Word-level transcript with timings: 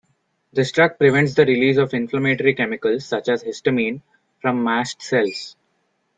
This 0.51 0.71
drug 0.71 0.97
prevents 0.97 1.35
the 1.35 1.45
release 1.45 1.77
of 1.77 1.93
inflammatory 1.93 2.55
chemicals 2.55 3.05
such 3.05 3.29
as 3.29 3.43
histamine 3.43 4.01
from 4.41 4.63
mast 4.63 4.99
cells. 4.99 5.55